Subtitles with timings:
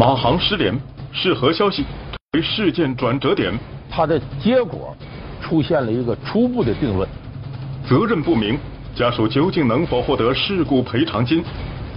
[0.00, 0.74] 马航失联
[1.12, 1.84] 是何消息
[2.32, 3.52] 为事件转折点？
[3.90, 4.96] 它的结果
[5.42, 7.06] 出现了一个初步的定论。
[7.86, 8.58] 责任不明，
[8.94, 11.44] 家属究竟能否获得事故赔偿金？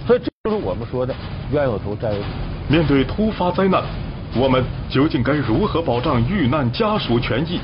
[0.06, 1.14] 所以这就是我们说的
[1.50, 2.24] 冤有头债有主。
[2.68, 3.82] 面对突发灾难，
[4.36, 7.58] 我们究竟该如何保障遇难家属权益？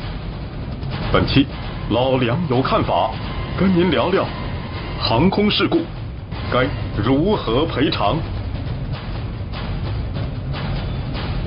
[1.13, 1.47] 本期
[1.91, 3.11] 老梁有看法，
[3.59, 4.25] 跟您聊聊
[4.99, 5.83] 航空事故
[6.51, 8.17] 该如何赔偿。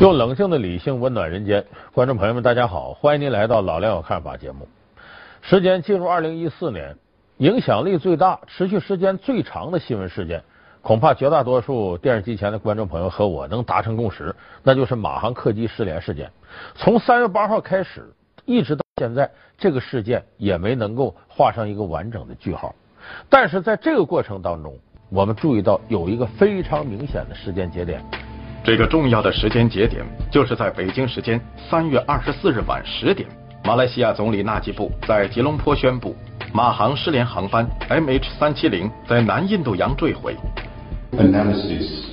[0.04, 4.68] 用冷静的理性温暖人间，观众朋友们，大家好，欢迎您来到老梁有看法节目。
[5.42, 6.98] 时间进入二零一四年，
[7.38, 10.44] 影响力最大、持续时间最长的新闻事件，
[10.82, 16.30] 恐怕绝大多数电视机前的观众朋友和我能达成共识，那就是马航客机失联事件。
[16.76, 22.76] 从三月八号开始，一直到现在，这个事件也没能够画上一个完整的句号。
[23.30, 24.78] 但是在这个过程当中，
[25.10, 28.04] 我们注意到有一个非常明显的时间节点。
[28.65, 31.41] 这个重要的时间节点，就是在北京时间
[31.71, 33.29] 三月二十四日晚十点，
[33.65, 36.15] 马来西亚总理纳吉布在吉隆坡宣布，
[36.53, 40.37] 马航失联航班 MH 三七零在南印度洋坠毁。
[41.13, 42.05] Analysis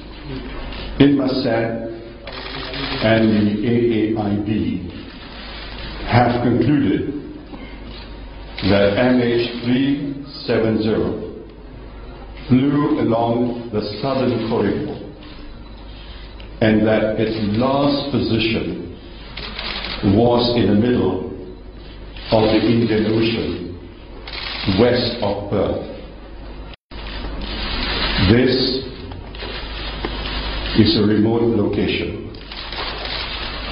[1.00, 1.90] in Masad
[3.04, 4.80] and the AAIB
[6.08, 7.12] have concluded
[8.70, 10.88] that MH370
[12.48, 14.96] flew along the southern corridor
[16.61, 18.91] and that its last position
[20.15, 21.31] was in the middle
[22.33, 23.71] of the Indian Ocean,
[24.79, 25.87] west of Perth.
[28.31, 28.53] This
[30.79, 32.31] is a remote location,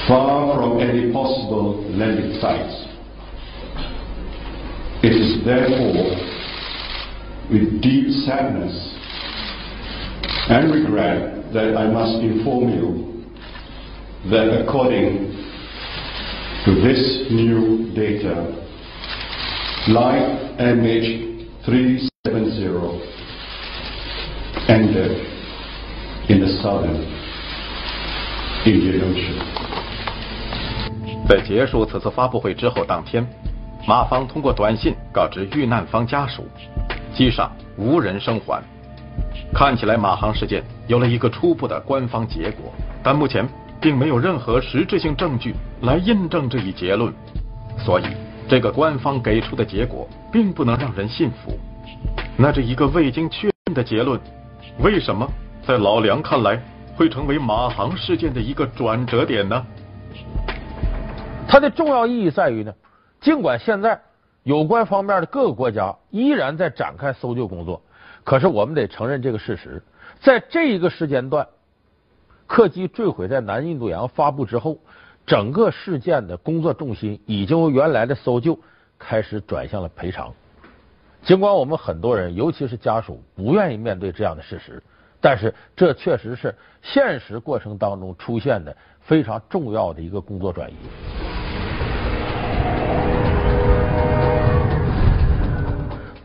[0.08, 2.86] far from any possible landing sites.
[5.05, 6.17] It is therefore
[7.52, 8.74] with deep sadness
[10.48, 13.05] and regret that I must inform you
[14.31, 15.35] that according
[16.64, 18.47] to this new data,
[19.86, 23.01] flight MH370
[24.69, 25.27] ended
[26.29, 27.07] in the southern
[28.67, 29.39] Indian Ocean.
[31.29, 33.25] 在结束此次发布会之后当天，
[33.86, 36.45] 马方通过短信告知遇难方家属，
[37.15, 38.61] 机上无人生还。
[39.55, 43.48] 看起来马航事件有了一个初步的官方结果，但目前
[43.80, 47.12] 并没有任何实质性证据来印证这一结论，
[47.79, 48.05] 所以
[48.48, 51.58] 这个官方给出的结果并不能让人信服。
[52.36, 54.20] 那这一个未经确认的结论，
[54.80, 55.29] 为什么
[55.67, 56.62] 在老梁看来
[56.95, 59.67] 会成为马航事件的一个转折点呢？
[61.48, 62.73] 它的重要意义在于呢，
[63.20, 64.00] 尽管现在
[64.42, 67.83] 有关方面的各个国家依然在展开搜救工作。
[68.28, 69.83] 可是我们得承认这个事实，
[70.20, 71.48] 在这一个时间段，
[72.46, 74.77] 客机坠毁在南印度洋发布之后，
[75.24, 78.61] 整个事件的工作重心已经由原来的搜救
[78.98, 80.30] 开始转向了赔偿。
[81.22, 84.83] 尽管我们很多人，尤其是家属，不愿意面对这样的事实，
[85.22, 90.74] 但是这确实是现实过程当中出现的非常重要的一个工作转移。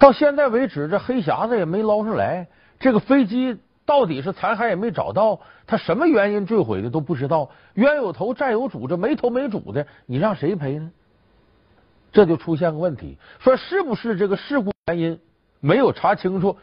[0.03, 10.91] 到现在为止，这黑匣子也没捞上来，这个飞机到底是残骸也没找到，它什么原因坠毁的都不知道，冤有头债有主，这没头没主的，你让谁赔呢？
[12.11, 15.21] 这就出现个问题，说是不是这个事故原因
[15.61, 16.57] 没有查清楚，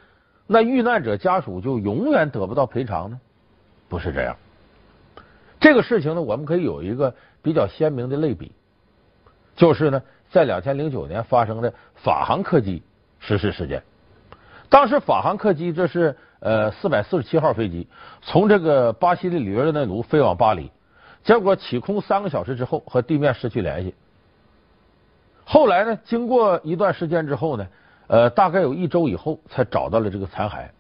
[0.46, 3.18] 那遇难者家属就永远得不到赔偿呢？
[3.88, 4.36] 不是这样。
[5.60, 8.52] 这个事情呢，我们可以有一个比较鲜明的类比，
[9.56, 12.82] 就是呢，在两千零九年发生的法航客机。
[13.20, 13.82] 实施事件，
[14.70, 17.86] 当时法航客机这是呃四百四十七号飞机，
[18.22, 20.72] 从这个巴西的里约热内卢飞往巴黎，
[21.22, 23.94] 结果起空三个小时之后和地面失去联系。
[25.44, 27.66] 后来呢，经过一段时间之后呢，
[28.06, 30.70] 呃，大概有一周以后才找到了这个残骸，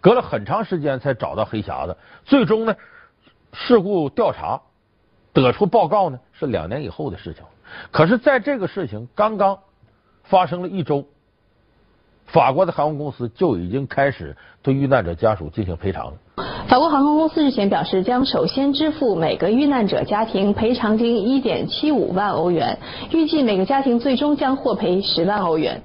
[0.00, 2.74] 隔了很长时间才找到黑匣子，最终呢，
[3.52, 4.60] 事故调查
[5.32, 7.44] 得出报告呢是两年以后的事情。
[7.92, 9.60] 可是，在这个事情刚刚
[10.24, 11.06] 发生了一周。
[12.34, 16.14] 法国的航空公司就已经开始对遇难者家属进行赔偿了。
[16.66, 22.80] 法国航空公司日前表示，将首先支付每个遇难者家庭赔偿金一点七五万欧元，
[23.12, 25.84] 预计每个家庭最终将获赔十万欧元。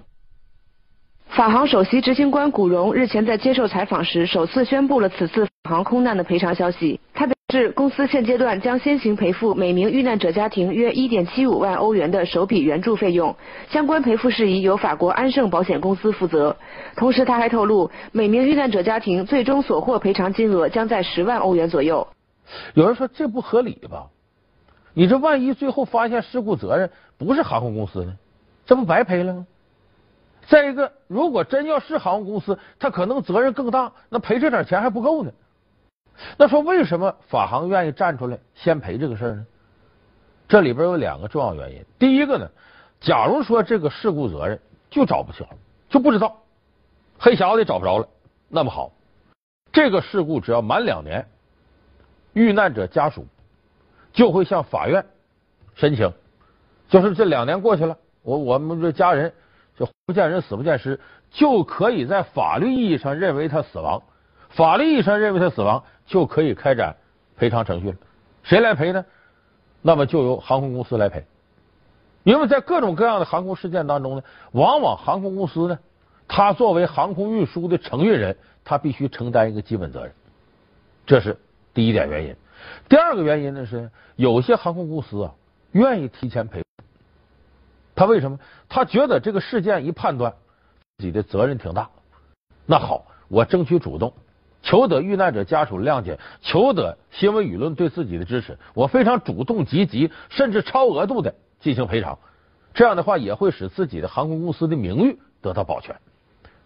[1.27, 6.99] 法航首席执行官古荣日前在接受采访时，首次宣布了此次航空难的赔偿消息。
[7.13, 13.35] 他至，公司现阶段将先行赔付每名遇难者家庭约一点七五万欧元的首笔援助费用，
[13.71, 16.55] 相关赔付事宜由法国安盛保险公司负责。
[16.95, 22.07] 同时，他还透露，每名遇难者家庭最终所获赔偿金额将在十万欧元左右。
[22.75, 24.09] 有人说这不合理吧？
[24.93, 28.13] 你这万一最后发现事故责任不是航空公司呢？
[28.67, 29.47] 这不白赔了吗？
[30.47, 35.31] 再一个，如果真要是航空公司，他可能责任更大，那赔这点钱还不够呢。
[36.37, 39.45] 那说为什么法航愿意站出来先赔这个事儿呢？
[40.47, 41.85] 这里边有两个重要原因。
[41.99, 42.49] 第一个呢，
[42.99, 45.45] 假如说这个事故责任就找不清，
[45.89, 46.37] 就不知道
[47.19, 48.07] 黑匣子也找不着了，
[48.47, 48.91] 那么好，
[49.71, 51.27] 这个事故只要满两年，
[52.33, 53.27] 遇难者家属
[54.11, 55.05] 就会向法院
[55.75, 56.11] 申请，
[56.89, 59.31] 就是这两年过去了，我我们这家人
[59.77, 60.99] 就不见人死不见尸，
[61.29, 64.01] 就可以在法律意义上认为他死亡，
[64.49, 66.97] 法律意义上认为他死亡，就可以开展
[67.37, 67.97] 赔偿程序了。
[68.43, 69.05] 谁来赔呢？
[69.81, 71.23] 那么就由航空公司来赔，
[72.23, 75.79] 因为在各种各样的航空事件当中呢，往往航空公司呢，
[76.27, 78.35] 它作为航空运输的承运人，
[78.65, 80.13] 它必须承担一个基本责任，
[81.05, 81.37] 这是
[81.73, 82.35] 第一点原因。
[82.89, 85.35] 第二个原因呢是，有些航空公司啊
[85.71, 86.63] 愿意提前赔，
[87.95, 88.39] 他为什么？
[88.67, 90.33] 他觉得这个事件一判断
[90.97, 91.89] 自己的责任挺大，
[92.65, 94.11] 那好，我争取主动。
[94.61, 102.19] 求得遇难者家属谅解，求得新闻舆论对自己的支持，我非常主动积极，甚至超额度的进行赔偿。
[102.73, 105.95] 这样的话，也会使自己的航空公司的名誉得到保全。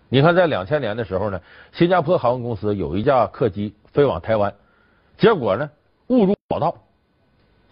[0.09, 1.41] 你看，在两千年的时候呢，
[1.71, 4.53] 新加坡航空公司有一架客机飞往台湾，
[5.17, 5.69] 结果呢
[6.07, 6.75] 误入跑道，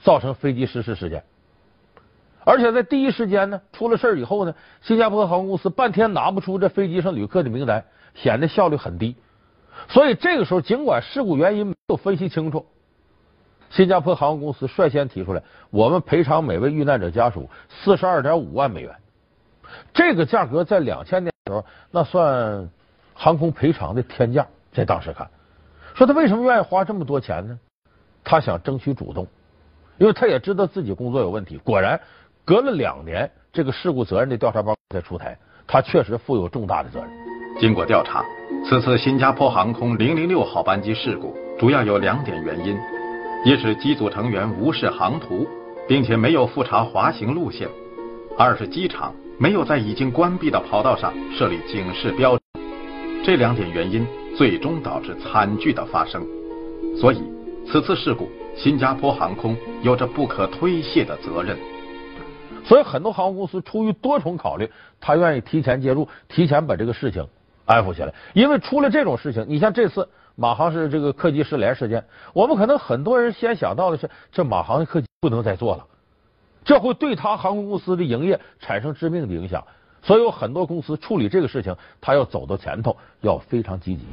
[0.01, 1.23] 造成飞机失事事件。
[2.43, 7.85] 而且在第一时间呢，出了事以后呢，新加坡航空公司半天拿不出这飞机上旅客的名单，
[8.15, 9.15] 显得效率很低。
[9.89, 12.65] 所以这个时候，尽管事故原因没有分析清楚，
[13.69, 18.95] 新加坡航空公司率先提出来，我们赔偿每位遇难者家属四十二点五万美元。
[19.93, 22.69] 这个价格在两千年的时候，那算
[23.13, 24.47] 航空赔偿的天价。
[24.71, 25.29] 在当时看，
[25.95, 27.59] 说他为什么愿意花这么多钱呢？
[28.23, 29.27] 他想争取主动，
[29.97, 31.57] 因为他也知道自己工作有问题。
[31.57, 31.99] 果然，
[32.45, 35.37] 隔了两年，这个事故责任的调查报告才出台，
[35.67, 37.09] 他确实负有重大的责任。
[37.59, 38.23] 经过调查。
[38.63, 42.77] 此次新加坡航空零零六号班机事故主要有两点原因：
[43.43, 45.47] 一是机组成员无视航图，
[45.87, 47.67] 并且没有复查滑行路线；
[48.37, 52.37] 二是机场没有在已经关闭的跑道上设立警示标。
[53.23, 56.25] 这两点原因最终导致惨剧的发生。
[56.95, 57.21] 所以，
[57.67, 61.57] 此次事故，新加坡航空有着不可推卸的责任。
[62.63, 64.69] 所以，很多航空公司出于多重考虑，
[65.01, 67.27] 他愿意提前介入，提前把这个事情。
[67.71, 72.03] 安抚下来，因为出了这种事情，你像这次马航是这个客机失联事件，
[72.33, 75.85] 我们可能很多人先想到的是，这马航的客机不能再做了，
[76.65, 79.63] 这会对他航空公司的营业产生致命的影响。
[80.01, 84.03] 所以有很多公司处理这个事情，他要走到前头，要非常积极。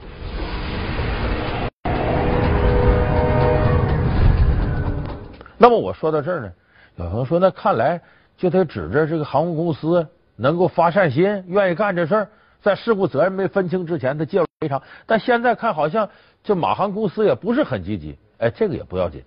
[5.57, 6.53] 那么我说到这儿呢，
[6.95, 8.01] 有朋友说，那看来
[8.37, 10.07] 就得指着这个航空公司
[10.37, 12.29] 能够发善心，愿意干这事儿。
[12.61, 14.83] 在事故责任没分清之前，他介入赔偿。
[15.07, 16.09] 但现在看，好像
[16.43, 18.17] 这马航公司也不是很积极。
[18.39, 19.23] 哎，这个也不要紧，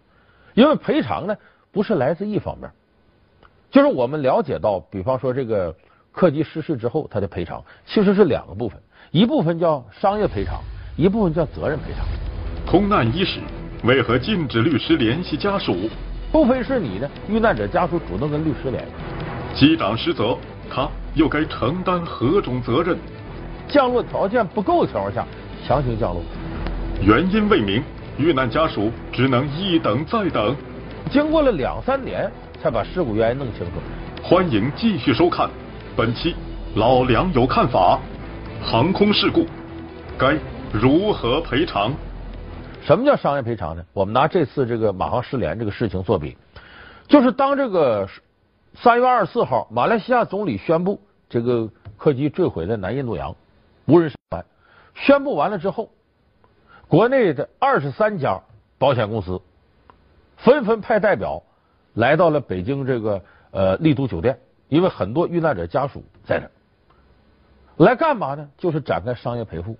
[0.54, 1.36] 因为赔偿呢
[1.72, 2.72] 不是来自一方面，
[3.70, 5.76] 就是我们了解到，比方说这个
[6.14, 10.62] 客机失事之后，它的赔偿其实是两个部分，一部分叫商业赔偿，
[10.96, 12.06] 一部分叫责任赔偿。
[12.66, 13.42] 空难伊始，
[13.84, 15.90] 为何禁止律师联系家属？
[16.32, 18.92] 除非是你呢，遇难者家属主动跟律师联系。
[19.54, 20.38] 机长失责，
[20.70, 22.98] 他又该承担何种责任？
[23.72, 25.26] 降落条件不够的情况下，
[25.66, 26.22] 强行降落，
[27.02, 27.82] 原因未明，
[28.18, 30.54] 遇难家属只能一等再等，
[31.10, 32.30] 经过了两三年
[32.62, 33.72] 才把事故原因弄清楚。
[34.22, 35.50] 欢迎继续收看
[35.96, 36.36] 本期
[36.76, 37.98] 老梁有看法：
[38.62, 39.46] 航空事故
[40.18, 40.38] 该
[40.74, 41.94] 如何赔偿？
[42.84, 43.84] 什么叫商业赔偿呢？
[43.94, 46.36] 我们拿这次这个马航失联这个事情作比，
[47.08, 48.06] 就是当这个
[48.74, 51.00] 三月二十四号，马来西亚总理宣布
[51.30, 53.34] 这个客机坠毁在南印度洋。
[53.92, 54.46] 无人生还，
[54.96, 55.90] 宣布完了之后，
[56.88, 58.40] 国内的二十三家
[58.78, 59.42] 保险公司
[60.38, 61.44] 纷纷派代表
[61.94, 63.22] 来到了北京这个
[63.52, 68.50] 呃丽都酒店，因为很多遇难者家属在那，来干嘛呢？
[68.58, 69.78] 就是展开商业赔付。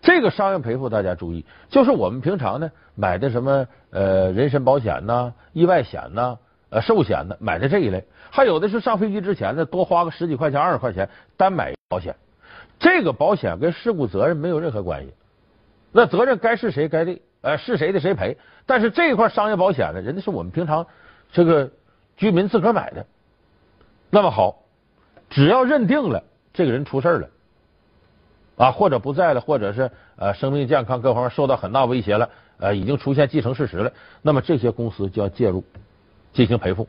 [0.00, 6.36] 这个商业赔付大家注意，就是我们平常呢买的什么呃人身保险呐、意外险呐、
[6.68, 12.16] 呃寿险呢，买的这一类，还有的是上飞机之前呢多花个十几块钱、二十块钱单买保险。
[12.82, 15.14] 这个保险跟事故责任没有任何关系，
[15.92, 18.36] 那责任该是谁该的，呃，是谁的谁赔。
[18.66, 20.84] 但是这一块商业保险呢，人家是我们平常
[21.32, 21.70] 这个
[22.16, 23.06] 居民自个儿买的。
[24.10, 24.64] 那么好，
[25.30, 27.28] 只要认定了这个人出事了，
[28.56, 35.62] 啊，或者不在了，或者是呃生命健康各方面受到很大威胁了，呃已经出现既成事实了，那么这些公司就要介入
[36.32, 36.88] 进行赔付，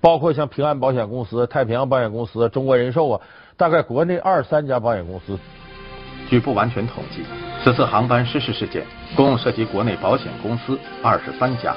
[0.00, 3.20] 包括像平安保险公司、太平洋保险公司、中国人寿啊，
[3.56, 5.38] 大概国内二三家保险公司。
[6.28, 7.22] 据不完全统计，
[7.62, 11.74] 此次航班失事事件共涉及国内保险公司二十三家，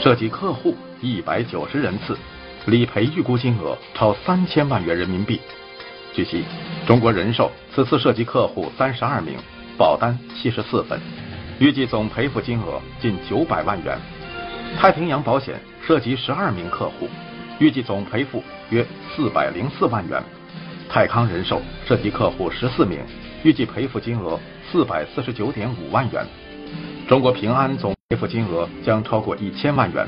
[0.00, 2.18] 涉及客户一百九十人次，
[2.66, 5.40] 理赔预估金额超三千万元人民币。
[6.12, 6.44] 据悉，
[6.86, 9.38] 中国人寿此次涉及客户三十二名，
[9.78, 11.00] 保单七十四份，
[11.58, 13.96] 预计总赔付金额近九百万元。
[14.78, 17.08] 太平洋保险涉及十二名客户，
[17.62, 20.20] 预计总赔付约四百零四万元。
[20.88, 22.98] 泰康人寿涉及客户十四名，
[23.44, 24.36] 预计赔付金额
[24.68, 26.26] 四百四十九点五万元。
[27.06, 30.04] 中国平安总赔付金额将超过一千万元。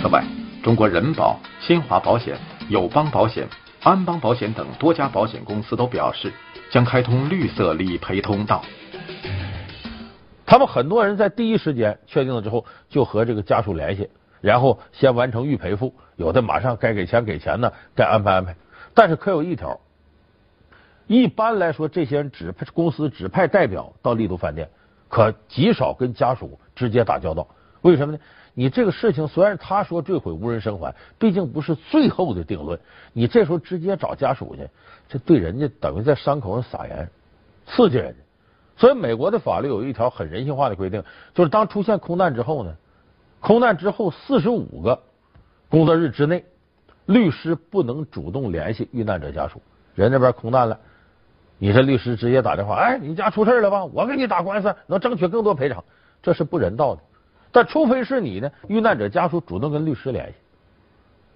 [0.00, 0.24] 此外，
[0.62, 2.34] 中国人保、新华保险、
[2.70, 3.46] 友邦保险。
[3.82, 6.32] 安邦保险等多家保险公司都表示，
[6.70, 8.64] 将开通绿色理赔通道。
[10.46, 14.08] 他们很多人在第一时间确定了之后，就和这个家属联系，
[14.40, 18.56] 然后先完成预赔付，有的马上该给钱给钱呢，该安排安排。
[18.94, 19.80] 但是可有一条，
[21.06, 24.68] 一般来说，这些人指派公司指派代表到丽都饭店，
[25.08, 27.48] 可极少跟家属直接打交道。
[27.82, 28.20] 为什么呢？
[28.52, 32.80] 你这个事情虽然他说坠毁无人生还，毕竟不是最后的定论。
[33.12, 34.68] 你这时候直接找家属去，
[35.08, 37.08] 这对人家等于在伤口上撒盐，
[37.66, 38.18] 刺激人家。
[38.76, 42.74] 所以美国的法律有一条很人性化的规定，就是当出现空难之后呢，
[43.40, 45.02] 空难之后四十五个
[45.68, 46.44] 工作日之内，
[47.06, 49.60] 律师不能主动联系遇难者家属。
[49.94, 50.78] 人那边空难了，
[51.58, 53.84] 你这律师直接打电话，哎，你家出事了吧？
[53.86, 55.82] 我给你打官司，能争取更多赔偿，
[56.22, 57.02] 这是不人道的。
[57.50, 60.34] 但除非是你呢，遇难者家属主动跟律师联系，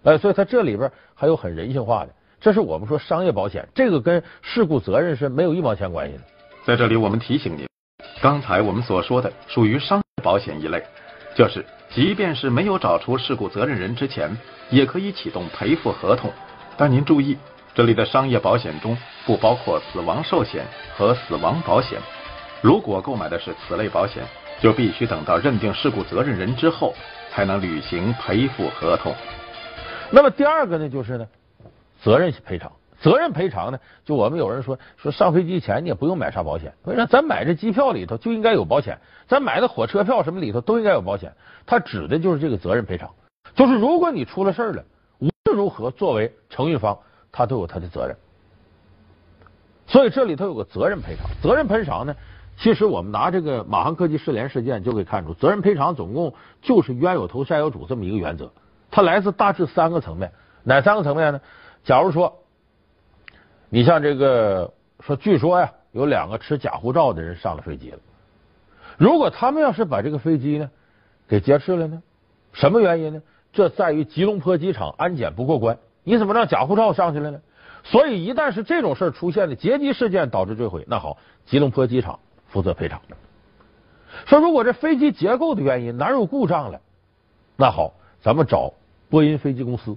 [0.05, 6.23] 哎，所以它这里边还有很人性化的，这是我们说商业保险，这个跟事故责任是没有一毛钱关系的。
[6.65, 7.67] 在这里，我们提醒您，
[8.23, 10.83] 刚才我们所说的属于商业保险一类，
[11.35, 14.37] 就是即便是没有找出事故责任人之前，
[14.71, 16.33] 也可以启动赔付合同。
[16.77, 17.37] 但您注意，
[17.75, 20.65] 这里的商业保险中不包括死亡寿险
[20.97, 21.99] 和死亡保险。
[22.61, 24.25] 如果购买的是此类保险，
[24.61, 26.95] 就必须等到认定事故责任人之后，
[27.31, 29.15] 才能履行赔付合同。
[30.11, 31.27] 那么第二个呢，就是呢，
[32.01, 32.71] 责任赔偿。
[33.05, 37.05] 责任赔偿呢，就我们有人说说上飞机前你也不用买啥保险，为啥？
[37.05, 41.35] 咱买这机票里头就应该有保险，咱买的火车票什么里头都应该有保险。
[41.67, 43.11] 它指的就是这个责任赔偿，
[43.55, 44.83] 就是如果你出了事了，
[45.19, 46.99] 无论如何，作为承运方，
[47.31, 48.17] 他都有他的责任。
[49.87, 52.17] 所以这里头有个责任赔偿，责任赔偿呢。
[52.57, 56.33] 其实我们拿这个马航客机失联事件就可以看出，责任赔偿总共
[56.63, 58.51] 就是冤有头债有主这么一个原则。
[58.91, 60.33] 它来自大致三个层面，
[60.63, 61.41] 哪三个层面呢？
[61.83, 62.44] 假如说，
[63.75, 67.99] 你像这个说，据说呀，有两个持假护照的人上了飞机了。
[68.99, 70.71] 如果他们要是把这个飞机呢
[71.27, 72.01] 给劫持了呢？
[72.53, 73.23] 什么原因呢？
[73.53, 75.77] 这在于吉隆坡机场安检不过关。
[76.05, 77.41] 你怎么让假护照上去了呢？
[77.83, 82.21] 所以一旦是这种事出现的劫机事件导致坠毁，那好，吉隆坡机场。
[82.47, 83.01] 负责赔偿。
[84.27, 86.81] 说如果这飞机结构的原因哪有故障了，
[87.57, 88.73] 那好，咱们找
[89.11, 89.97] 波音飞机公司。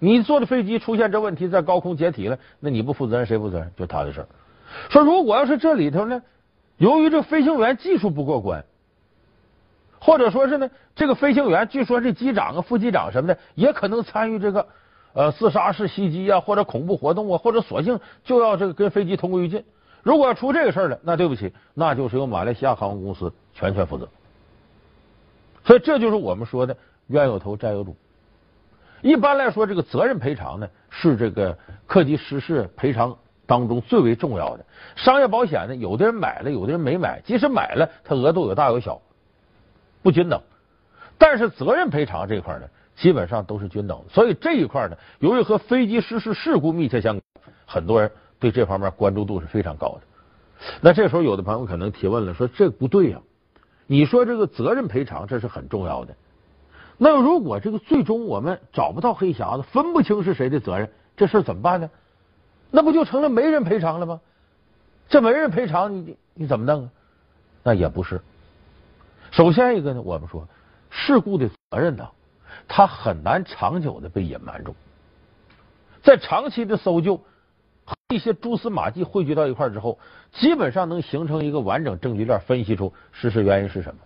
[0.00, 3.70] 你坐的飞机出现这问题，在高空解体了，那你不负责任谁负责任？
[3.76, 4.28] 就他的事儿。
[4.88, 6.22] 说如果要是这里头呢，
[6.78, 8.64] 由于这飞行员技术不过关，
[10.00, 14.66] 或者说是呢，这个飞行员据说是机长啊、副机长什么的，也可能参与这个
[15.12, 19.64] 呃自杀式袭击啊，或者恐怖活动啊，或者索性就要这个跟飞机同归于尽。
[20.02, 24.08] 如果要出这个事儿了，那对不起，那就是由马来西亚航空公司全权负责。
[25.62, 26.74] 所以这就是我们说的
[27.08, 27.94] 冤有头债有主。
[29.02, 33.16] 一般来说，这个责任赔偿呢是这个客机失事赔偿
[33.46, 34.64] 当中最为重要的。
[34.96, 39.00] 商业保险呢，有的人买了，有的人没买，即使买了，它额度有大有小，
[40.02, 40.40] 不均等。
[41.18, 42.66] 但是责任赔偿这块呢，
[42.96, 44.02] 基本上都是均等。
[44.08, 47.22] 所以这一块呢，由于和飞机失事事故密切相关，
[47.66, 48.10] 很多人。
[48.38, 50.00] 对这方面关注度是非常高的。
[50.80, 53.20] 那这时候有的朋友可能提问了，说这不对呀？
[53.86, 56.14] 你说这个责任赔偿这是很重要的。
[57.02, 61.88] 那如果这个最终我们找不到黑匣子，分不清是谁的责任，这事怎么办呢？
[62.70, 64.20] 那不就成了没人赔偿了吗？
[65.08, 66.90] 这没人赔偿，你你你怎么弄啊？
[67.62, 68.20] 那也不是。
[69.30, 70.46] 首先一个呢，我们说
[70.90, 72.06] 事故的责任呢，
[72.68, 74.74] 它很难长久的被隐瞒住，
[76.02, 77.22] 在长期的搜救。
[78.10, 79.98] 一些蛛丝马迹汇聚到一块之后，
[80.32, 84.00] 基本上能形成一个完整证据链，分析出事实原因是什么。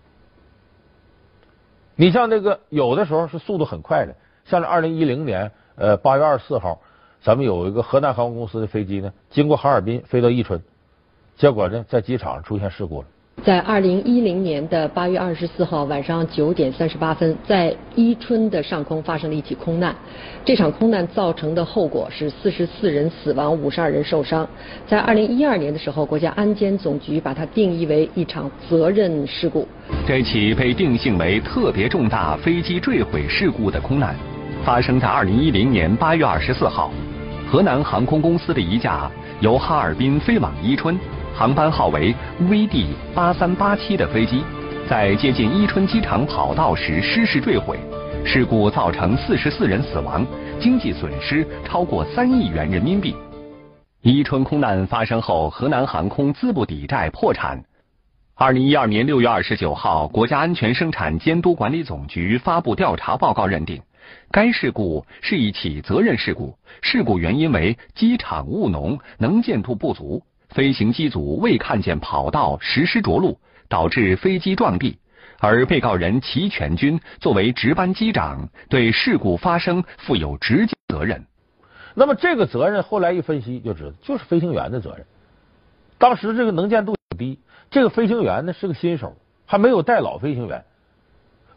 [1.96, 6.80] 你像那个有的时候是速度很快的，像这二零一零年呃八月二十四号，
[7.22, 10.62] 咱们有一个河南航空公司的飞机呢，经过哈尔滨飞到伊春，
[11.36, 13.08] 结果呢在机场出现事故了，
[13.42, 19.94] 在二零一零年的八月二十四号晚上九点三十八分，在伊春的上空发生了一起空难。
[20.44, 24.48] 这场空难造成的后果是四十四人死亡，五十二人受伤。
[24.86, 29.68] 在二零一二年的时候，国家安监总局把它定义为一场责任事故。
[30.06, 34.14] 这起被定性为特别重大飞机坠毁事故的空难，
[34.64, 36.90] 发生在二零一零年八月二十四号，
[37.50, 39.10] 河南航空公司的一架
[39.40, 40.98] 由哈尔滨飞往伊春。
[41.36, 44.44] 航班号为 VD 八三八七的飞机，
[44.88, 47.76] 在接近伊春机场跑道时失事坠毁，
[48.24, 50.24] 事故造成四十四人死亡，
[50.60, 53.16] 经济损失超过三亿元人民币。
[54.00, 57.60] 伊春空难发生后，河南航空资不抵债破产。
[58.36, 63.82] 二零一二年六月二十九号，国家安全生产监督管理总局发布调查报告，认定
[64.30, 70.22] 该事故是一起责任事故，事故原因为机场务农，能见度不足。
[70.54, 74.98] 飞行机组未看见跑道实施着陆，导致飞机撞地，
[75.40, 81.26] 而被告人齐全军作为值班机长，对事故发生负有直接责任。
[81.94, 85.04] 那么这个责任后来一分析就知道，就是飞行员的责任。
[85.98, 90.64] 当时这个能见度低，这个飞行员呢是个新手，还没有带老飞行员，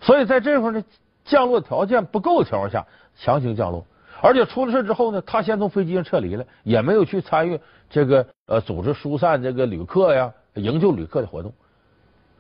[0.02, 0.84] 所以在这块呢
[1.24, 3.86] 降落条件不够的情况下强行降落。
[4.22, 7.60] 而且出了事之后呢，他先从飞机上撤离了，也没有去参与
[7.90, 11.54] 这个呃组织疏散这个旅客呀、营救旅客的活动。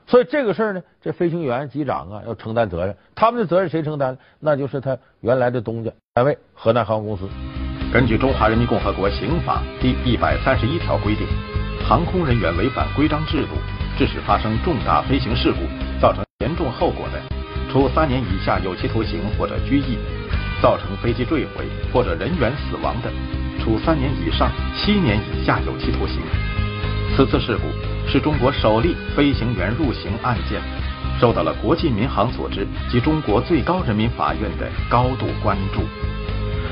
[0.07, 2.95] 所以这个事儿呢，这飞行员、机长啊要承担责任。
[3.13, 4.17] 他们的责任谁承担？
[4.39, 7.27] 那就是他原来的东家单位河南航空公司。
[7.93, 11.27] 根据《中华人民共和国刑法》第一百三十一条规定，
[11.87, 13.55] 航空人员违反规章制度，
[13.97, 15.59] 致使发生重大飞行事故，
[16.01, 17.21] 造成严重后果的，
[17.71, 19.97] 处三年以下有期徒刑或者拘役。
[20.61, 23.11] 造成飞机坠毁或者人员死亡的，
[23.59, 26.21] 处三年以上七年以下有期徒刑。
[27.15, 27.63] 此次事故
[28.09, 30.61] 是中国首例飞行员入刑案件，
[31.19, 35.81] 受到了国际民航组织及中国最高人民法院的高度关注。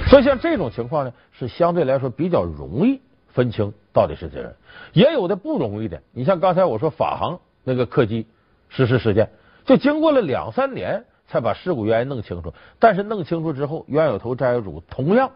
[0.10, 4.56] 所以像这种情况呢，是相对来说比较容易分清到底是责任，
[4.94, 6.02] 也有的不容易的。
[6.12, 8.28] 你像刚才我说法航那个客机
[8.70, 9.30] 失事事件，
[9.66, 11.06] 就经过了两三年。
[11.28, 15.32] 才把事故原因弄清楚，但是弄清楚之后，冤有头债有主，同样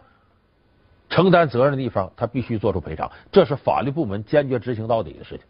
[1.10, 5.46] 承担责任的地方，他必须做出赔偿，这是法律部门坚决执行到底的事情。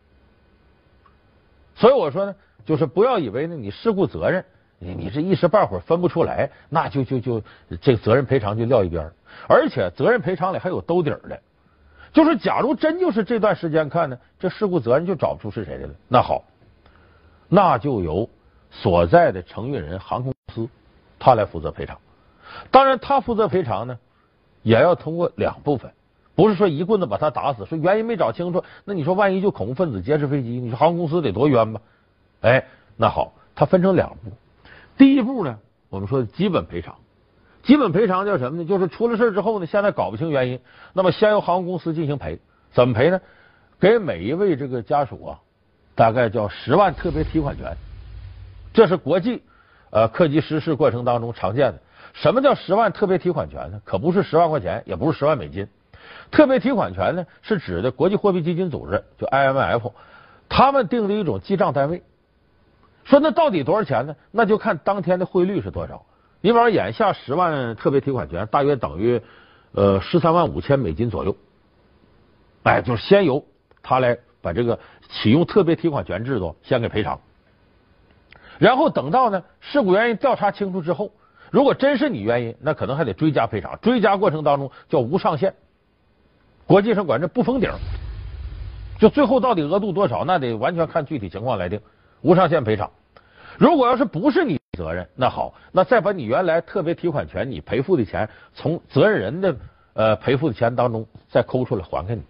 [1.75, 4.45] 所以我说呢，就是不要以为呢，你事故责任，
[4.80, 7.43] 你你这一时半会儿分不出来，那就就就
[7.82, 9.12] 这个责任赔偿就撂一边
[9.47, 11.41] 而且责任赔偿里还有兜底的，
[12.13, 16.45] 就是假如真就是这段时间看呢，这事故责任就找不出是谁的了，那好，
[17.49, 18.30] 那就由。
[18.71, 20.69] 所在的承运人航空公司，
[21.17, 21.97] 他来负责赔偿。
[22.71, 23.99] 当然，他负责赔偿呢，
[24.63, 25.91] 也要通过两部分，
[26.36, 27.65] 不是说一棍子把他打死。
[27.65, 31.82] 说原因没找清楚，那你说万一就恐怖分子劫持飞机，你说航空公司得多冤吧？
[32.41, 34.32] 哎，那好，它分成两步。
[34.97, 36.95] 第一步呢，我们说基本赔偿。
[37.62, 38.67] 基本赔偿叫什么呢？
[38.67, 40.60] 就是出了事之后呢，现在搞不清原因，
[40.93, 42.39] 那么先由航空公司进行赔。
[42.71, 43.19] 怎么赔呢？
[43.79, 45.39] 给每一位这个家属啊，
[45.95, 47.75] 大概叫十万特别提款权。
[48.73, 49.43] 这是国际
[49.91, 51.79] 呃客机失事过程当中常见的。
[52.13, 53.82] 什么叫十万特别提款权呢？
[53.86, 55.67] 可不是十万块钱，也不是十万美金。
[56.32, 59.91] 特别提款权呢，是指的国际货币基金组织，就 IMF，
[60.47, 62.03] 他们定的一种记账单位。
[63.05, 64.15] 说那到底多少钱呢？
[64.32, 66.05] 那就看当天的汇率是多少。
[66.41, 69.21] 你比方眼下十万特别提款权大约等于
[69.73, 71.36] 呃十三万五千美金左右。
[72.63, 73.45] 哎，就是先由
[73.84, 74.79] 他来把这个
[75.10, 77.19] 启用特别提款权制度先给赔偿。
[78.59, 81.11] 然后等到呢事故原因调查清楚之后，
[81.49, 83.79] 如果真是你原因，那可能还得追加赔偿。
[83.81, 85.55] 追加过程当中叫无上限，
[86.67, 87.71] 国际上管这不封顶。
[88.99, 91.79] 就最后到底额度多少，那得完全看具体情况来定。
[92.21, 92.91] 无上限赔偿。
[93.57, 99.55] 如果要是不是你责任，那好，那再把你原来特别提款权你赔付的钱，从责任人的
[99.93, 102.21] 呃赔付的钱当中再抠出来还给你。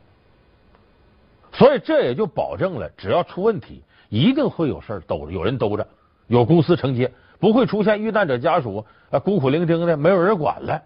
[1.52, 5.88] 所以这也就保证了，只要出问题，一定会有事儿兜着，有人兜着。
[6.30, 10.82] 有公司承接，不会出现遇难者家属啊孤苦伶仃的，没有人管了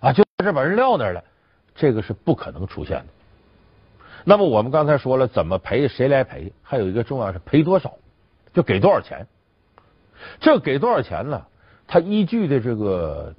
[0.00, 1.24] 啊，就在这把人撂那儿了，
[1.74, 3.06] 这个是不可能出现的。
[4.24, 6.52] 那么我们刚才说了怎么赔，谁来赔？
[6.62, 7.94] 还有一个重要是赔多少，
[8.52, 9.26] 就给多少钱。
[10.40, 11.42] 这给多少钱呢？
[11.86, 13.34] 它依据的这个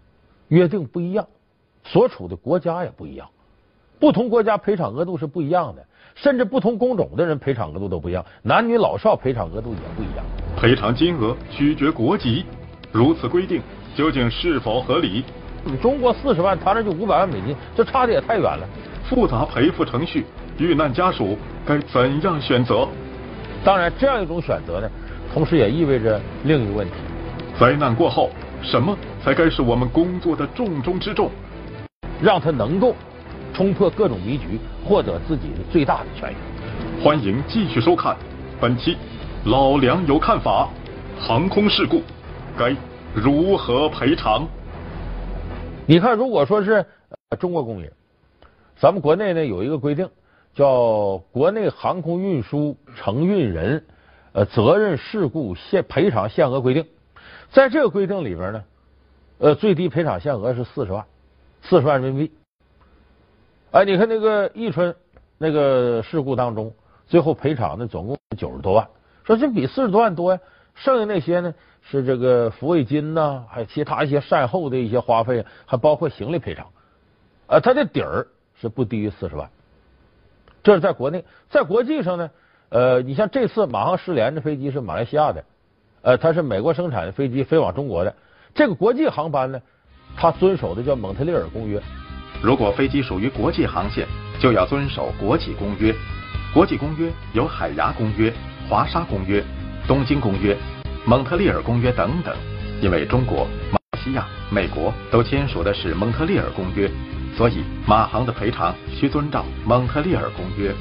[0.48, 1.28] 约定不一样，
[1.84, 3.30] 所处的国家也不一样，
[4.00, 5.86] 不同国家赔偿额度是不一样的。
[6.16, 10.26] 甚至不同工种的人赔偿额度都不一样，男女老少赔偿额度也不一样。
[10.56, 12.46] 赔偿金额取决国籍，
[12.92, 13.62] 如此规定
[13.96, 15.24] 究竟是否合理？
[15.66, 18.68] 你中国四十万，他那就五百万美金，这差的也太远了。
[19.10, 20.26] 复杂赔付程序，
[20.58, 22.88] 遇难家属该怎样选择？
[23.64, 24.90] 当然，这样一种选择呢，
[25.34, 26.94] 同时也意味着另一个问题：
[27.60, 28.30] 灾难过后，
[28.62, 31.30] 什么才该是我们工作的重中之重？
[32.22, 32.96] 让他能够
[33.54, 36.36] 冲破各种迷局，获得自己的最大的权益。
[37.04, 38.18] 欢迎继续收看
[38.60, 38.98] 本期
[39.46, 40.70] 老梁有看法：
[41.20, 42.02] 航空事故
[42.58, 42.76] 该
[43.14, 44.48] 如何赔偿？
[45.86, 46.84] 你看，如果说是
[47.40, 47.90] 中国公民，
[48.76, 50.10] 咱们国内呢有一个规定，
[50.56, 50.66] 叫
[51.32, 53.86] 《国内航空运输承运人
[54.32, 56.84] 呃责任事故限赔偿限额规定》。
[57.52, 58.64] 在这个规定里边呢，
[59.38, 61.06] 呃，最低赔偿限额是四十万，
[61.62, 62.34] 四十万人民币。
[63.74, 64.96] 哎，你看那个伊春
[65.40, 66.72] 那个事故当中，
[67.08, 68.88] 最后赔偿的总共九十多万，
[69.24, 70.40] 说这比四十多万多呀。
[70.76, 71.56] 剩下那些呢？
[71.82, 76.68] 是这个抚慰金呐，还有其他一些善后的一些花费，还包括行李赔偿。
[77.48, 78.28] 呃，它的底儿
[78.62, 79.50] 是不低于四十万。
[80.62, 82.30] 这是在国内，在国际上呢，
[82.70, 85.44] 呃，你像这次马航失联的飞机是马来西亚的，
[86.04, 88.16] 呃，它是美国生产的飞机飞往中国的。
[88.54, 89.60] 这个国际航班呢，
[90.16, 91.82] 它遵守的叫蒙特利尔公约。
[92.44, 94.06] 如果飞机属于国际航线，
[94.38, 95.96] 就要遵守国际公约。
[96.54, 98.32] 国际公约有海牙公约、
[98.68, 99.42] 华沙公约、
[99.88, 100.56] 东京公约。
[101.06, 102.36] 蒙特利尔公约等等，
[102.82, 106.92] 因为中国、马来西亚、美国都签署的是蒙特利尔公约，
[107.34, 110.76] 所以马航的赔偿需遵照蒙特利尔公约。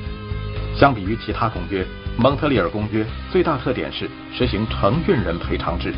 [0.75, 5.95] 相比于其他公约，蒙特利尔公约最大特点是实行承运人赔偿制，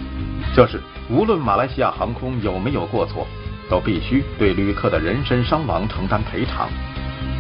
[0.55, 3.27] 就是无论马来西亚航空有没有过错，
[3.71, 6.69] 都必须对旅客的人身伤亡承担赔偿。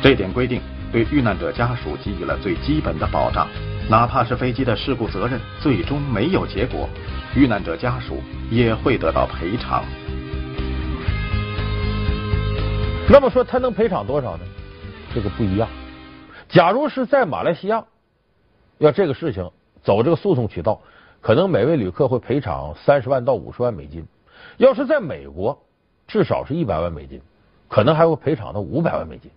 [0.02, 0.60] 这点规定
[0.92, 3.46] 对遇难者家属给予了最基本的保障。
[3.88, 6.88] 哪怕是飞机的事故责任最终没有结果，
[7.36, 9.84] 遇难者家属也会得到赔偿。
[13.10, 14.44] 那么说他能赔偿多少呢？
[15.14, 15.68] 这个不一样。
[16.48, 17.84] 假如是在马来西亚，
[18.78, 19.50] 要这个事情
[19.82, 20.80] 走这个诉讼渠道，
[21.20, 24.02] 可能每位旅客会赔偿三十万到五十万美金；
[24.56, 25.62] 要是在美国，
[26.06, 27.20] 至少是一百万美金，
[27.68, 29.30] 可能还会赔偿到五百万美金。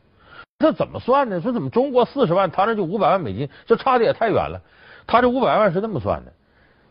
[0.60, 1.40] 这怎么算呢？
[1.40, 4.62] 说怎么中国四十万，他那就五百万美金，这差的也太远了。
[5.06, 6.34] 他这五百万是这么算的：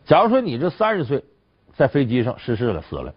[0.05, 1.23] 假如说你这三十岁
[1.75, 3.13] 在飞机上失事了死了，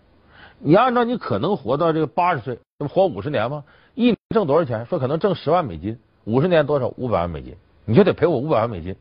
[0.59, 3.63] 你按照你可能活到这个八十岁，这不活五十年吗？
[3.95, 4.85] 一年挣多少钱？
[4.87, 6.89] 说可能挣十万美金，五十年多少？
[6.97, 8.97] 五百万美金，你就得赔我五百万美金。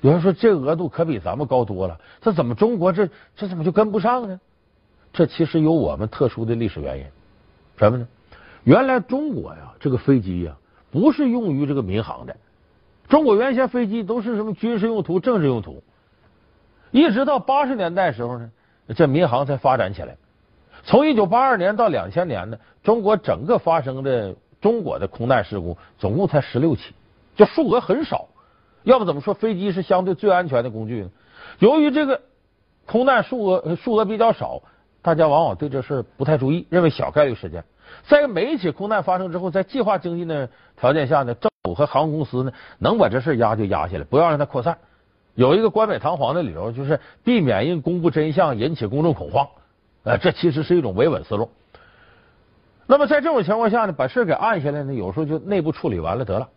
[0.00, 4.40] 有人说这额度可比咱们高多了，这怎么中国这这怎么就跟不上呢？
[5.12, 7.04] 这其实有我们特殊的历史原因，
[7.76, 8.06] 什么呢？
[8.64, 10.56] 原来中国呀，这个飞机呀。
[10.92, 12.36] 不是用于这个民航的，
[13.08, 15.84] 中国原先飞机都是什么军事用途、政治用途，
[16.90, 18.50] 一直到八十年代时候呢，
[18.96, 20.16] 这民航才发展起来。
[20.82, 26.92] 从一九八二年到两千年呢，中国整个发生的中国的空难事故总共才十六起，
[27.36, 28.26] 就数额很少。
[28.82, 31.10] 要不怎么说飞机是相对最安全的工具呢？
[31.60, 32.20] 由于这个
[32.84, 34.60] 空难数额数额比较少，
[35.02, 37.64] 大家往往对这事不太注意，认为小概率事件。
[38.06, 44.78] 在每一起空难发生之后，在计划经济的条件下呢，政府和航空公司呢能把这事压就压下来，不要让它扩散。
[45.34, 49.48] 有一个冠冕堂皇的理由，就是避免因公布真相引起公众恐慌。
[50.02, 51.50] 呃，这其实是一种维稳思路。
[52.86, 56.48] 那么在这种情况下呢，把事给按下来呢，有时候就内部处理完了得了。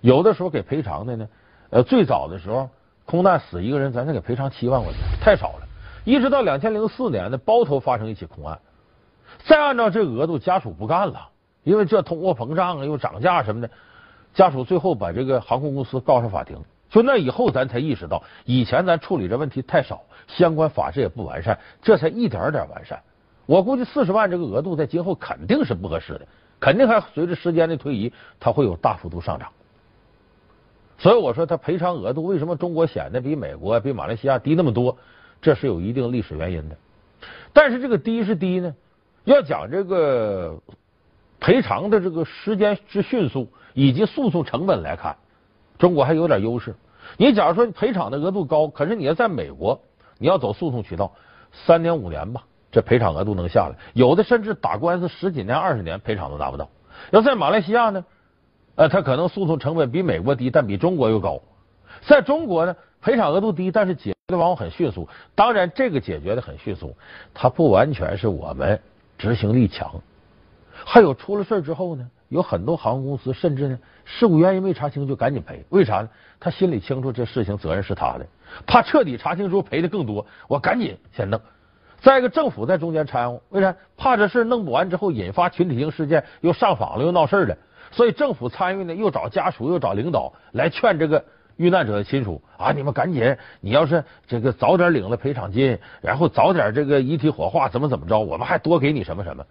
[0.00, 1.28] 有的时候给赔偿的呢，
[1.70, 2.68] 呃，最早的时候
[3.04, 5.63] 空难死一个人，咱才给赔偿七万块钱，太少了。
[6.04, 8.58] 一直到两千零四年呢，包头发生一起空案。
[9.46, 11.28] 再按照这个额度，家属不干了，
[11.62, 13.70] 因为这通货膨胀啊，又涨价什么的，
[14.34, 16.58] 家属最后把这个航空公司告上法庭。
[16.90, 23.02] 就那以后，咱才意识到，以前咱处理这问题太少，相关法制也不完善，这才一点点完善。
[23.46, 26.28] 我估计四十万这个额度在今后肯定是不合适的，
[26.60, 29.48] 肯定还随着时间的推移，它会有大幅度上涨。
[30.96, 34.96] 所以我说，它赔偿额度为什么中国显得比美国、比马来西亚低那么多？
[35.44, 36.76] 这是有一定历史原因的。
[37.52, 38.74] 但是这个低是低呢？
[39.24, 40.58] 要讲这个
[41.38, 45.16] 赔偿的这个时间之迅速，以及诉讼成本来看，
[45.78, 46.74] 中国还有点优势。
[47.18, 49.78] 你假如说赔偿的额度高，可是你要在美国，
[50.16, 51.12] 你要走诉讼渠道，
[51.52, 53.76] 三年五年吧，这赔偿额度能下来。
[53.92, 56.70] 有的甚至打官司十几年、二十年，赔偿都达不到。
[57.10, 58.04] 要在马来西亚呢，
[58.76, 61.42] 呃，他可能诉讼成本比美国低，但比中国又高。
[62.06, 65.06] 在中国呢，赔偿额度低，但是解的往往很迅速。
[65.34, 66.96] 当然，这个解决的很迅速，
[67.34, 68.80] 它不完全是我们。
[69.16, 70.00] 执行力强，
[70.72, 76.08] 还有出了事之后呢，有很多航空公司甚至呢事故原因没查清就赶紧赔，为啥呢？
[76.40, 78.26] 他心里清楚这事情责任是他的，
[78.66, 81.40] 怕彻底查清之后赔的更多，我赶紧先弄。
[82.00, 83.76] 再一个，政府在中间掺和，为啥？
[83.96, 87.56] 怕这事弄不完之后引发群体性事件，又上访了，又闹事了。
[87.92, 91.24] 所以政府参与呢，又找家属，又找领导来劝这个
[91.56, 99.44] 遇难者的亲属啊，你们赶紧，你要是这个早点领了赔偿金，然后早点这个遗体火化，怎么怎么着，我们还多给你什么什么。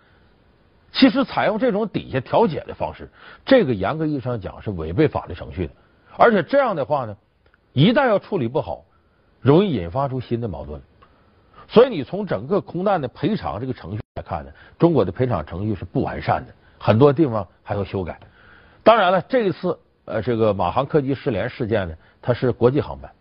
[0.91, 3.09] 其实采用这种底下调解的方式，
[3.45, 5.73] 这个严格意义上讲是违背法律程序的。
[6.17, 7.17] 而且这样的话呢，
[7.71, 8.85] 一旦要处理不好，
[9.41, 10.81] 容易引发出新的矛盾。
[11.67, 18.19] 所以你从整个空难的赔偿这个程序来看呢，中国的赔偿程序是不完善的，很多地方还要修改。
[18.83, 23.11] 当然了，这一次呃这个马航客机失联事件呢，它是国际航班，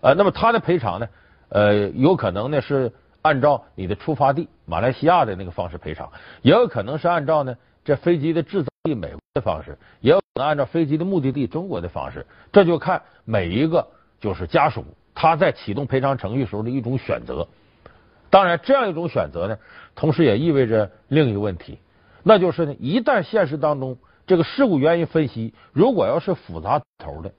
[0.00, 1.08] 呃，那么它的赔偿呢，
[1.48, 2.92] 呃，有可能呢是。
[3.22, 13.88] 按照你的出发地马来西亚的那个方式赔偿，也有可能是按照呢这飞机的制造地美国的方式，也有可能按照飞机的目的地中国的方式，这就看每一个
[14.20, 17.48] 就是家属他在启动赔偿程序时候的一种选择。
[18.30, 19.58] 当然，这样一种选择呢，
[19.96, 21.80] 同时也意味着另一个问题，
[22.22, 27.32] 那就是呢，一旦现实当中这个事故原因分析如果要是复杂头的，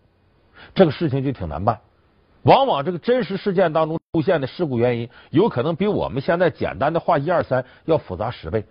[0.73, 1.81] 这个事情就挺难办。
[2.43, 8.63] 往往这个真实事件当中出现的事故原因，有可能比我们现在简单的画一二三要复杂十倍。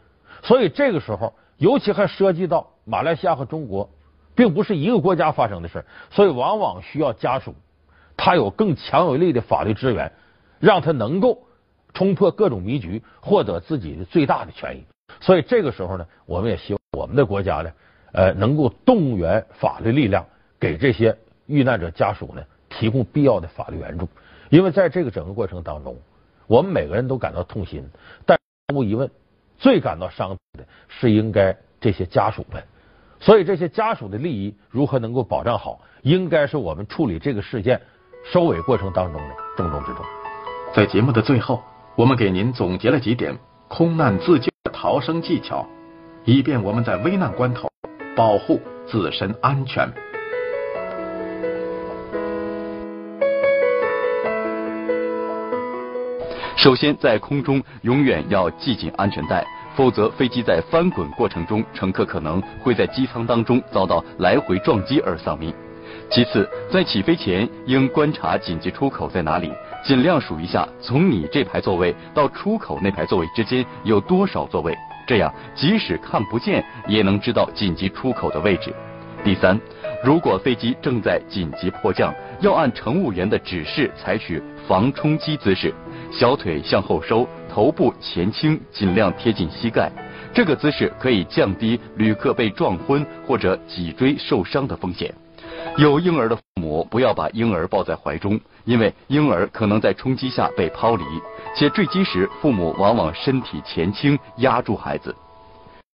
[0.42, 3.90] 所以这个时候，尤其还涉及到马来西亚和中国，
[4.34, 7.54] 并不是一个国家发生的事所以往往需要家属
[8.16, 10.10] 他有更强有力的法律支援，
[10.58, 11.42] 让他能够
[11.92, 14.86] 冲破各种迷局，获得自己的最大的权益。
[15.20, 17.70] 所以这个时候呢，我们也希望我们的国家呢，
[18.16, 20.24] 呃，能够动员法律力量，
[20.58, 22.42] 给这些遇难者家属呢。
[22.68, 24.06] 提供必要的法律援助，
[24.50, 25.96] 因为在这个整个过程当中，
[26.46, 27.88] 我们每个人都感到痛心，
[28.26, 28.36] 但
[28.68, 29.08] 毫无疑问，
[29.56, 32.62] 最感到伤的是应该这些家属们。
[33.18, 37.80] 所以，这些家属的利益如何能够保障好，应该是我们处理这个事件
[38.24, 40.04] 收尾过程当中的重中之重。
[40.74, 41.62] 在节目的最后，
[41.94, 45.66] 我们给您总结了几点空难自救的逃生技巧，
[46.24, 47.70] 以便我们在危难关头
[48.16, 49.86] 保护自身安全。
[56.56, 65.54] 首先，在空中永远要系紧安全带，否则飞机在翻滚过程中，乘客可能会在机舱当中遭到来回撞击而丧命。
[66.10, 69.52] 其次，在起飞前应观察紧急出口在哪里，
[69.84, 74.74] 尽量数一下从你这排座位到出口那排座位之间有多少座位，
[75.06, 78.74] 这样即使看不见也能知道紧急出口的位置。
[79.24, 79.58] 第三，
[80.04, 85.74] 如果飞机正在紧急迫降，要按乘务员的指示采取防冲击姿势。
[86.12, 89.90] 小腿向后收，头部前倾，尽量贴近膝盖。
[90.32, 95.12] 这个姿势可以降低旅客被撞昏或者脊椎受伤的风险。
[95.76, 101.04] 有婴儿的母不要把婴儿抱在怀中，因为婴儿可能在冲击下被抛离，
[101.54, 105.14] 且坠机时父母往往身体前倾压住孩子。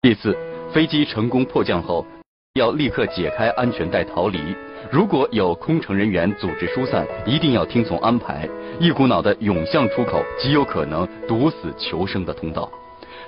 [0.01, 0.37] 第四，
[0.73, 2.07] 飞机成功迫降后，
[2.55, 4.39] 要立刻解开安全带逃离。
[4.91, 8.49] 如果有空乘人员组织疏散，一定要听从安排。
[8.79, 12.71] 一股脑的涌向出口，极有可能堵死求生的通道。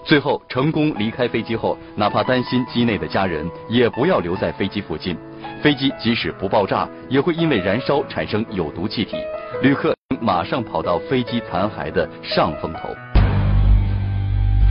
[0.04, 5.16] 最后成功离开飞机后，哪怕担心机内的家人，也不要留在飞机附近。
[5.62, 9.16] 飞机即使不爆炸，也会因为燃烧产生有毒气体。
[9.62, 12.90] 旅客马上跑到飞机残骸的上风头。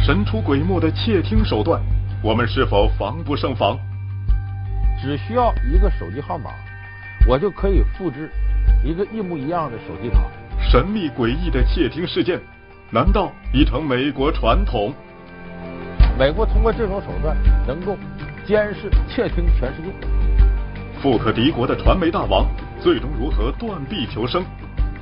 [0.05, 1.81] 神出鬼没的窃听手段，
[2.23, 3.75] 我们是否防不胜防？
[5.01, 6.51] 只需要一个手机号码。
[7.27, 8.29] 我就可以复制
[8.83, 10.19] 一个一模一样的手机卡。
[10.59, 12.39] 神秘诡异的窃听事件，
[12.91, 14.93] 难道已成美国传统？
[16.17, 17.35] 美国通过这种手段
[17.67, 17.97] 能够
[18.45, 19.89] 监视、窃听全世界。
[21.01, 22.45] 富可敌国的传媒大王，
[22.79, 24.43] 最终如何断臂求生？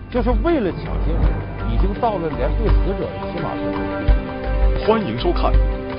[0.10, 1.24] 就是为了抢新闻，
[1.74, 4.86] 已经到了连对死者的起码是。
[4.86, 5.52] 欢迎收看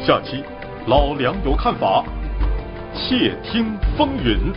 [0.04, 0.42] 下期，
[0.86, 2.04] 老梁有看法，
[2.94, 4.52] 窃听风云。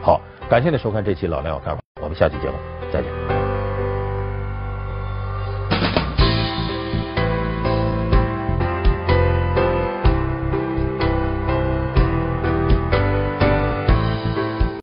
[0.00, 2.54] 好，感谢您收看这期《老梁有看法》，我们下期节目
[2.92, 3.43] 再见。